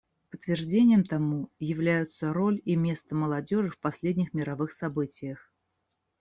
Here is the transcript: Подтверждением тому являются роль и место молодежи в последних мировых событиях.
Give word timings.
Подтверждением 0.31 1.03
тому 1.03 1.51
являются 1.59 2.33
роль 2.33 2.59
и 2.65 2.75
место 2.75 3.13
молодежи 3.13 3.69
в 3.69 3.77
последних 3.77 4.33
мировых 4.33 4.71
событиях. 4.71 5.53